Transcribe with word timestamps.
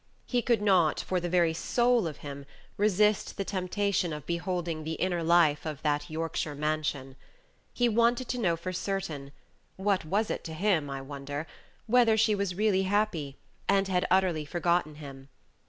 He 0.25 0.41
could 0.41 0.63
not, 0.63 0.99
for 0.99 1.19
the 1.19 1.29
very 1.29 1.53
soul 1.53 2.07
of 2.07 2.17
him, 2.25 2.47
resist 2.75 3.37
the 3.37 3.45
temptation 3.45 4.11
of 4.11 4.25
beholding 4.25 4.83
the 4.83 4.93
inner 4.93 5.21
life 5.21 5.63
of 5.63 5.83
that 5.83 6.09
Yorkshire 6.09 6.55
mansion. 6.55 7.15
He 7.71 7.87
wanted 7.87 8.27
to 8.29 8.39
know 8.39 8.55
for 8.57 8.73
certain 8.73 9.31
what 9.75 10.03
was 10.03 10.31
it 10.31 10.43
to 10.45 10.55
him, 10.55 10.89
I 10.89 11.03
wonder 11.03 11.45
whether 11.85 12.17
she 12.17 12.33
was 12.33 12.55
really 12.55 12.81
happy, 12.81 13.37
and 13.69 13.87
had 13.87 14.07
utterly 14.09 14.43
forgotten 14.43 14.95
him. 14.95 15.29